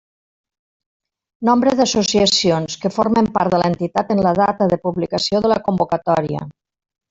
Nombre 1.49 1.73
d'associacions 1.79 2.79
que 2.85 2.93
formen 2.97 3.29
part 3.37 3.55
de 3.57 3.61
l'entitat 3.63 4.11
en 4.17 4.23
la 4.29 4.33
data 4.43 4.69
de 4.75 4.83
publicació 4.89 5.45
de 5.47 5.53
la 5.57 5.63
convocatòria. 5.71 6.45